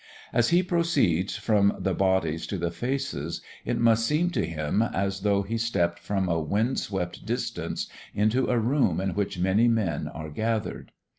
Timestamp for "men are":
9.67-10.31